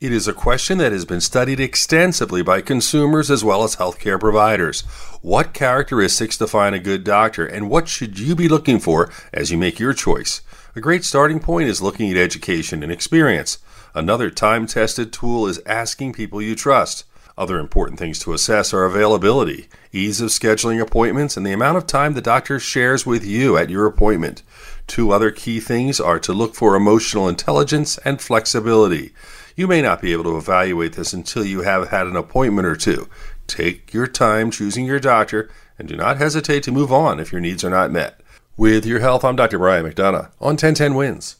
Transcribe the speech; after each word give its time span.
It 0.00 0.12
is 0.12 0.28
a 0.28 0.32
question 0.32 0.78
that 0.78 0.92
has 0.92 1.04
been 1.04 1.20
studied 1.20 1.58
extensively 1.58 2.40
by 2.40 2.60
consumers 2.60 3.32
as 3.32 3.42
well 3.42 3.64
as 3.64 3.74
healthcare 3.74 4.20
providers. 4.20 4.82
What 5.22 5.52
characteristics 5.52 6.38
define 6.38 6.72
a 6.72 6.78
good 6.78 7.02
doctor, 7.02 7.44
and 7.44 7.68
what 7.68 7.88
should 7.88 8.16
you 8.16 8.36
be 8.36 8.46
looking 8.48 8.78
for 8.78 9.10
as 9.32 9.50
you 9.50 9.58
make 9.58 9.80
your 9.80 9.92
choice? 9.92 10.40
A 10.76 10.80
great 10.80 11.04
starting 11.04 11.40
point 11.40 11.68
is 11.68 11.82
looking 11.82 12.12
at 12.12 12.16
education 12.16 12.84
and 12.84 12.92
experience. 12.92 13.58
Another 13.92 14.30
time 14.30 14.68
tested 14.68 15.12
tool 15.12 15.48
is 15.48 15.60
asking 15.66 16.12
people 16.12 16.40
you 16.40 16.54
trust. 16.54 17.02
Other 17.38 17.60
important 17.60 18.00
things 18.00 18.18
to 18.20 18.32
assess 18.32 18.74
are 18.74 18.84
availability, 18.84 19.68
ease 19.92 20.20
of 20.20 20.30
scheduling 20.30 20.82
appointments, 20.82 21.36
and 21.36 21.46
the 21.46 21.52
amount 21.52 21.78
of 21.78 21.86
time 21.86 22.14
the 22.14 22.20
doctor 22.20 22.58
shares 22.58 23.06
with 23.06 23.24
you 23.24 23.56
at 23.56 23.70
your 23.70 23.86
appointment. 23.86 24.42
Two 24.88 25.12
other 25.12 25.30
key 25.30 25.60
things 25.60 26.00
are 26.00 26.18
to 26.18 26.32
look 26.32 26.56
for 26.56 26.74
emotional 26.74 27.28
intelligence 27.28 27.96
and 27.98 28.20
flexibility. 28.20 29.12
You 29.54 29.68
may 29.68 29.80
not 29.80 30.02
be 30.02 30.10
able 30.12 30.24
to 30.24 30.36
evaluate 30.36 30.94
this 30.94 31.12
until 31.12 31.44
you 31.44 31.62
have 31.62 31.90
had 31.90 32.08
an 32.08 32.16
appointment 32.16 32.66
or 32.66 32.74
two. 32.74 33.08
Take 33.46 33.94
your 33.94 34.08
time 34.08 34.50
choosing 34.50 34.84
your 34.84 34.98
doctor 34.98 35.48
and 35.78 35.86
do 35.86 35.94
not 35.94 36.16
hesitate 36.16 36.64
to 36.64 36.72
move 36.72 36.92
on 36.92 37.20
if 37.20 37.30
your 37.30 37.40
needs 37.40 37.62
are 37.62 37.70
not 37.70 37.92
met. 37.92 38.20
With 38.56 38.84
your 38.84 38.98
health, 38.98 39.24
I'm 39.24 39.36
Dr. 39.36 39.58
Brian 39.58 39.86
McDonough 39.86 40.32
on 40.40 40.56
1010 40.56 40.96
Wins. 40.96 41.36